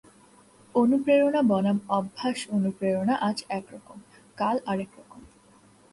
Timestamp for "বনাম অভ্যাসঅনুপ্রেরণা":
1.41-3.15